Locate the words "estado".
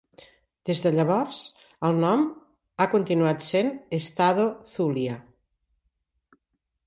3.99-4.45